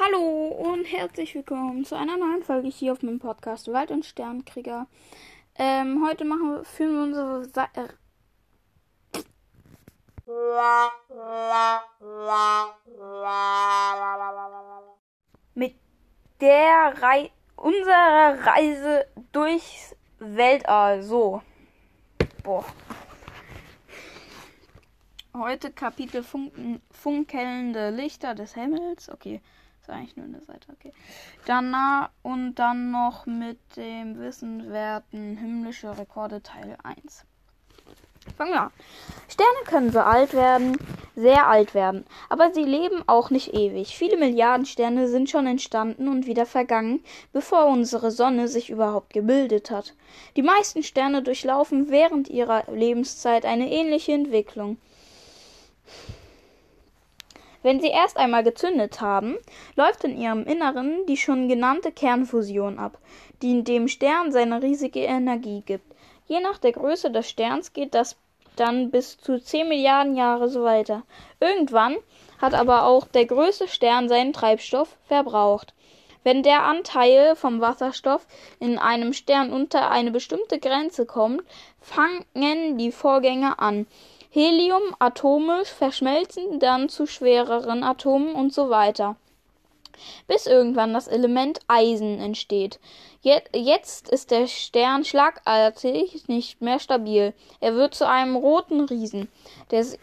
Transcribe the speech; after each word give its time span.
Hallo 0.00 0.48
und 0.48 0.86
herzlich 0.86 1.34
willkommen 1.34 1.84
zu 1.84 1.94
einer 1.94 2.16
neuen 2.16 2.42
Folge 2.42 2.68
hier 2.68 2.92
auf 2.92 3.02
meinem 3.02 3.18
Podcast 3.18 3.70
Wald- 3.70 3.90
und 3.90 4.06
Sternkrieger. 4.06 4.86
Ähm, 5.56 6.02
heute 6.02 6.24
machen 6.24 6.50
wir, 6.50 6.64
führen 6.64 6.94
wir 6.94 7.02
unsere 7.02 7.44
Sa 7.44 7.68
äh, 7.74 7.88
mit 15.54 15.74
der 16.40 16.94
Rei 17.02 17.30
unserer 17.56 18.46
Reise 18.46 19.06
durchs 19.32 19.94
Weltall. 20.18 21.02
So. 21.02 21.42
Boah. 22.42 22.64
Heute 25.36 25.70
Kapitel 25.70 26.22
Funken, 26.22 26.80
funkelnde 26.90 27.90
Lichter 27.90 28.34
des 28.34 28.54
Himmels. 28.54 29.10
Okay, 29.10 29.42
ist 29.82 29.90
eigentlich 29.90 30.16
nur 30.16 30.26
eine 30.26 30.40
Seite. 30.42 30.72
Okay. 30.72 30.92
Danach 31.46 32.10
und 32.22 32.54
dann 32.54 32.90
noch 32.90 33.26
mit 33.26 33.58
dem 33.76 34.18
wissenswerten 34.18 35.36
himmlische 35.36 35.96
Rekorde 35.98 36.42
Teil 36.42 36.76
1. 36.82 37.24
Fangen 38.36 38.52
wir 38.52 38.62
an. 38.62 38.70
Sterne 39.28 39.64
können 39.66 39.90
so 39.90 39.98
alt 39.98 40.32
werden, 40.32 40.78
sehr 41.16 41.48
alt 41.48 41.74
werden, 41.74 42.06
aber 42.28 42.52
sie 42.54 42.62
leben 42.62 43.02
auch 43.08 43.30
nicht 43.30 43.52
ewig. 43.52 43.96
Viele 43.96 44.16
Milliarden 44.16 44.64
Sterne 44.64 45.08
sind 45.08 45.28
schon 45.28 45.48
entstanden 45.48 46.06
und 46.06 46.26
wieder 46.26 46.46
vergangen, 46.46 47.02
bevor 47.32 47.66
unsere 47.66 48.12
Sonne 48.12 48.46
sich 48.46 48.70
überhaupt 48.70 49.12
gebildet 49.12 49.72
hat. 49.72 49.94
Die 50.36 50.42
meisten 50.42 50.84
Sterne 50.84 51.24
durchlaufen 51.24 51.90
während 51.90 52.28
ihrer 52.28 52.70
Lebenszeit 52.70 53.44
eine 53.44 53.68
ähnliche 53.68 54.12
Entwicklung. 54.12 54.76
Wenn 57.62 57.80
sie 57.80 57.88
erst 57.88 58.16
einmal 58.16 58.42
gezündet 58.42 59.00
haben, 59.00 59.36
läuft 59.76 60.04
in 60.04 60.20
ihrem 60.20 60.44
Inneren 60.44 61.06
die 61.06 61.16
schon 61.16 61.48
genannte 61.48 61.92
Kernfusion 61.92 62.78
ab, 62.78 62.98
die 63.40 63.62
dem 63.62 63.88
Stern 63.88 64.32
seine 64.32 64.62
riesige 64.62 65.00
Energie 65.00 65.62
gibt. 65.64 65.94
Je 66.26 66.40
nach 66.40 66.58
der 66.58 66.72
Größe 66.72 67.10
des 67.10 67.28
Sterns 67.28 67.72
geht 67.72 67.94
das 67.94 68.16
dann 68.56 68.90
bis 68.90 69.18
zu 69.18 69.38
10 69.38 69.68
Milliarden 69.68 70.16
Jahre 70.16 70.48
so 70.48 70.62
weiter. 70.64 71.04
Irgendwann 71.40 71.96
hat 72.40 72.54
aber 72.54 72.84
auch 72.84 73.06
der 73.06 73.26
größte 73.26 73.68
Stern 73.68 74.08
seinen 74.08 74.32
Treibstoff 74.32 74.96
verbraucht. 75.06 75.74
Wenn 76.24 76.42
der 76.42 76.62
Anteil 76.64 77.34
vom 77.34 77.60
Wasserstoff 77.60 78.26
in 78.60 78.78
einem 78.78 79.12
Stern 79.12 79.52
unter 79.52 79.90
eine 79.90 80.12
bestimmte 80.12 80.60
Grenze 80.60 81.04
kommt, 81.04 81.42
fangen 81.80 82.78
die 82.78 82.92
Vorgänge 82.92 83.58
an. 83.58 83.86
Helium-Atome 84.34 85.64
verschmelzen 85.64 86.58
dann 86.58 86.88
zu 86.88 87.06
schwereren 87.06 87.84
Atomen 87.84 88.34
und 88.34 88.52
so 88.52 88.70
weiter 88.70 89.16
bis 90.26 90.46
irgendwann 90.46 90.92
das 90.92 91.08
Element 91.08 91.60
Eisen 91.68 92.18
entsteht. 92.18 92.80
Jetzt 93.22 94.08
ist 94.08 94.30
der 94.30 94.46
Stern 94.46 95.04
schlagartig 95.04 96.28
nicht 96.28 96.60
mehr 96.60 96.78
stabil. 96.78 97.34
Er 97.60 97.74
wird 97.74 97.94
zu 97.94 98.08
einem 98.08 98.36
roten 98.36 98.80
Riesen, 98.80 99.28
der 99.70 99.84
sich 99.84 100.00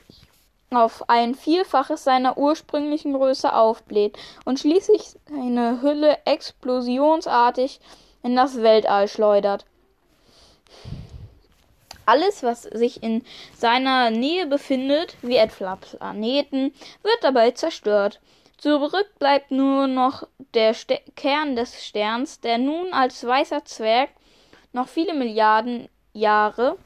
auf 0.72 1.09
ein 1.09 1.33
Vielfaches 1.33 2.03
seiner 2.03 2.38
ursprünglichen 2.38 3.13
Größe 3.13 3.53
aufbläht 3.53 4.17
und 4.45 4.59
schließlich 4.59 5.16
seine 5.27 5.81
Hülle 5.81 6.19
explosionsartig 6.25 7.80
in 8.22 8.35
das 8.35 8.61
Weltall 8.61 9.07
schleudert. 9.07 9.66
Alles, 12.09 12.41
was 12.41 12.63
sich 12.63 13.03
in 13.03 13.23
seiner 13.55 14.09
Nähe 14.09 14.47
befindet, 14.47 15.15
wie 15.21 15.35
etwa 15.35 15.75
Planeten, 15.75 16.73
wird 17.03 17.19
dabei 17.21 17.51
zerstört. 17.51 18.19
Zurück 18.57 19.05
bleibt 19.19 19.51
nur 19.51 19.85
noch 19.85 20.27
der 20.55 20.73
Ster 20.73 21.01
Kern 21.16 21.55
des 21.55 21.85
Sterns, 21.85 22.39
der 22.39 22.57
nun 22.57 22.93
als 22.93 23.23
weißer 23.23 23.63
Zwerg 23.63 24.09
noch 24.73 24.88
viele 24.88 25.13
Milliarden 25.13 25.88
Jahre 26.13 26.79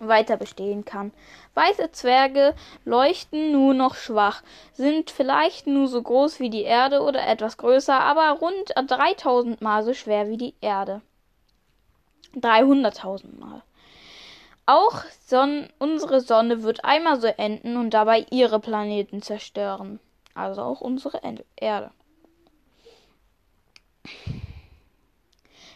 weiter 0.00 0.36
bestehen 0.36 0.84
kann. 0.84 1.12
Weiße 1.54 1.90
Zwerge 1.92 2.54
leuchten 2.84 3.52
nur 3.52 3.72
noch 3.72 3.94
schwach, 3.94 4.42
sind 4.74 5.10
vielleicht 5.10 5.66
nur 5.66 5.88
so 5.88 6.02
groß 6.02 6.40
wie 6.40 6.50
die 6.50 6.64
Erde 6.64 7.00
oder 7.00 7.26
etwas 7.26 7.56
größer, 7.56 7.98
aber 7.98 8.28
rund 8.38 8.74
3000 8.76 9.62
Mal 9.62 9.82
so 9.82 9.94
schwer 9.94 10.28
wie 10.28 10.36
die 10.36 10.54
Erde. 10.60 11.00
300.000 12.36 13.38
Mal. 13.40 13.62
Auch 14.66 15.04
Son 15.26 15.68
unsere 15.78 16.20
Sonne 16.20 16.62
wird 16.62 16.84
einmal 16.84 17.20
so 17.20 17.26
enden 17.26 17.76
und 17.76 17.90
dabei 17.90 18.26
ihre 18.30 18.60
Planeten 18.60 19.22
zerstören 19.22 19.98
also 20.34 20.62
auch 20.62 20.80
unsere 20.80 21.20
Erde. 21.56 21.90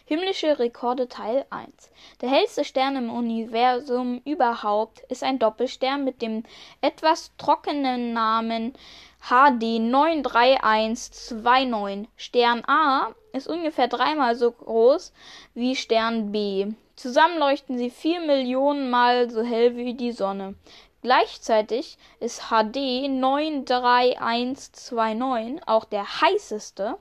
Himmlische 0.05 0.59
Rekorde 0.59 1.09
Teil 1.09 1.45
1. 1.49 1.91
Der 2.21 2.29
hellste 2.29 2.63
Stern 2.63 2.95
im 2.95 3.09
Universum 3.09 4.21
überhaupt 4.23 5.01
ist 5.09 5.21
ein 5.21 5.37
Doppelstern 5.37 6.05
mit 6.05 6.21
dem 6.21 6.43
etwas 6.79 7.33
trockenen 7.37 8.13
Namen 8.13 8.71
HD 9.19 9.81
93129. 9.81 12.07
Stern 12.15 12.63
A 12.67 13.13
ist 13.37 13.47
ungefähr 13.47 13.87
dreimal 13.87 14.35
so 14.35 14.51
groß 14.51 15.13
wie 15.53 15.75
Stern 15.75 16.31
B. 16.31 16.67
Zusammen 16.95 17.37
leuchten 17.37 17.77
sie 17.77 17.89
vier 17.89 18.21
Millionen 18.21 18.89
Mal 18.89 19.29
so 19.29 19.43
hell 19.43 19.75
wie 19.77 19.93
die 19.93 20.11
Sonne. 20.11 20.55
Gleichzeitig 21.03 21.97
ist 22.19 22.49
HD 22.49 23.07
93129 23.07 25.67
auch 25.67 25.85
der 25.85 26.21
heißeste 26.21 26.97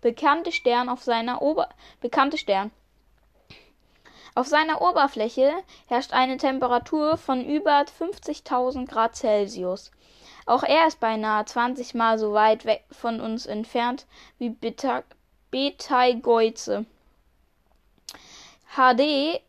bekannte 0.00 0.52
Stern 0.52 0.88
auf 0.88 1.02
seiner 1.02 1.42
Ober 1.42 1.68
bekannte 2.00 2.38
Stern. 2.38 2.70
Auf 4.34 4.46
seiner 4.46 4.80
Oberfläche 4.80 5.52
herrscht 5.88 6.12
eine 6.12 6.36
Temperatur 6.36 7.16
von 7.16 7.44
über 7.44 7.80
50.000 7.80 8.86
Grad 8.86 9.16
Celsius. 9.16 9.90
Auch 10.46 10.62
er 10.62 10.86
ist 10.86 11.00
beinahe 11.00 11.44
20 11.44 11.94
Mal 11.94 12.18
so 12.18 12.32
weit 12.32 12.64
weg 12.64 12.84
von 12.90 13.20
uns 13.20 13.46
entfernt 13.46 14.06
wie 14.38 14.50
Betelgeuse. 15.50 16.86
HD 18.76 19.40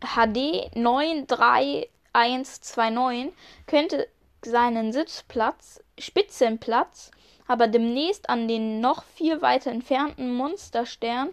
HD 0.00 0.70
93 0.74 1.88
129 2.12 3.32
könnte 3.66 4.08
seinen 4.42 4.92
Sitzplatz, 4.92 5.82
Spitzenplatz, 5.98 7.10
aber 7.46 7.68
demnächst 7.68 8.28
an 8.28 8.48
den 8.48 8.80
noch 8.80 9.04
viel 9.04 9.40
weiter 9.42 9.70
entfernten 9.70 10.34
Monsterstern 10.34 11.32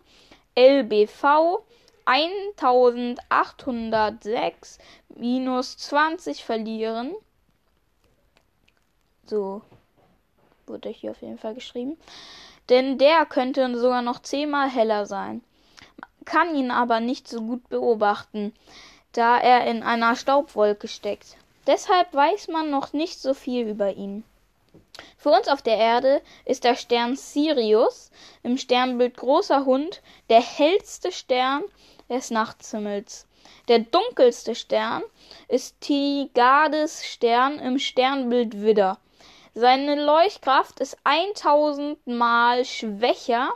LBV 0.58 1.64
1806 2.06 4.78
minus 5.10 5.78
20 5.78 6.44
verlieren. 6.44 7.16
So 9.26 9.62
wurde 10.68 10.90
hier 10.90 11.12
auf 11.12 11.22
jeden 11.22 11.38
Fall 11.38 11.54
geschrieben. 11.56 11.98
Denn 12.70 12.98
der 12.98 13.26
könnte 13.26 13.78
sogar 13.78 14.02
noch 14.02 14.22
zehnmal 14.22 14.70
heller 14.70 15.06
sein. 15.06 15.44
Man 16.00 16.26
kann 16.26 16.56
ihn 16.56 16.72
aber 16.72 17.00
nicht 17.00 17.28
so 17.28 17.42
gut 17.42 17.70
beobachten 17.70 18.54
da 19.16 19.38
er 19.38 19.66
in 19.66 19.82
einer 19.82 20.16
Staubwolke 20.16 20.88
steckt. 20.88 21.38
Deshalb 21.68 22.14
weiß 22.14 22.50
man 22.50 22.70
noch 22.70 22.94
nicht 22.94 23.20
so 23.20 23.34
viel 23.34 23.68
über 23.68 23.94
ihn. 23.94 24.24
Für 25.18 25.30
uns 25.30 25.48
auf 25.48 25.62
der 25.62 25.78
Erde 25.78 26.22
ist 26.44 26.64
der 26.64 26.76
Stern 26.76 27.16
Sirius 27.16 28.12
im 28.44 28.58
Sternbild 28.58 29.18
Großer 29.18 29.66
Hund 29.66 30.02
der 30.30 30.42
hellste 30.42 31.12
Stern 31.12 31.64
des 32.10 32.30
Nachthimmels. 32.30 33.26
Der 33.68 33.80
dunkelste 33.80 34.54
Stern 34.54 35.04
ist 35.48 35.80
Tigades 35.82 37.06
Stern 37.06 37.60
im 37.60 37.80
Sternbild 37.80 38.62
Widder. 38.62 39.00
Seine 39.58 39.96
Leuchtkraft 39.96 40.82
ist 40.82 40.98
1000 41.06 42.06
Mal 42.08 42.66
schwächer 42.66 43.54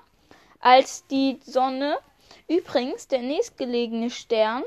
als 0.62 1.06
die 1.08 1.42
Sonne. 1.44 1.98
Übrigens, 2.48 3.10
der 3.10 3.20
nächstgelegene 3.20 4.10
Stern 4.10 4.64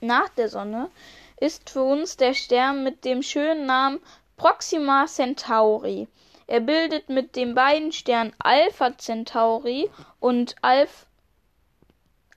nach 0.00 0.28
der 0.28 0.48
Sonne 0.48 0.92
ist 1.40 1.70
für 1.70 1.82
uns 1.82 2.16
der 2.16 2.34
Stern 2.34 2.84
mit 2.84 3.04
dem 3.04 3.24
schönen 3.24 3.66
Namen 3.66 4.00
Proxima 4.36 5.06
Centauri. 5.08 6.06
Er 6.46 6.60
bildet 6.60 7.08
mit 7.08 7.34
den 7.34 7.56
beiden 7.56 7.90
Sternen 7.90 8.32
Alpha 8.38 8.96
Centauri 8.96 9.90
und 10.20 10.54
Alpha 10.62 11.04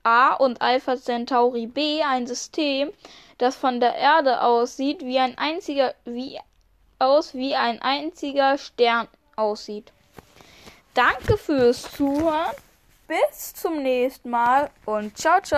A 0.02 0.34
und 0.34 0.60
Alpha 0.60 0.98
Centauri 0.98 1.68
B 1.68 2.02
ein 2.02 2.26
System, 2.26 2.92
das 3.38 3.56
von 3.56 3.80
der 3.80 3.94
Erde 3.94 4.42
aussieht 4.42 5.06
wie 5.06 5.20
ein 5.20 5.38
einziger 5.38 5.94
wie 6.04 6.40
aus 7.00 7.34
wie 7.34 7.56
ein 7.56 7.82
einziger 7.82 8.58
Stern 8.58 9.08
aussieht. 9.36 9.92
Danke 10.94 11.38
fürs 11.38 11.82
Zuhören. 11.92 12.54
Bis 13.08 13.54
zum 13.54 13.84
nächsten 13.84 14.32
Mal 14.32 14.72
und 14.86 15.16
ciao 15.18 15.40
ciao. 15.42 15.54